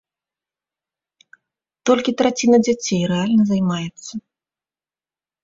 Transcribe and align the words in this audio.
Толькі 1.89 2.15
траціна 2.23 2.57
дзяцей 2.69 3.01
рэальна 3.13 3.43
займаецца. 3.53 4.13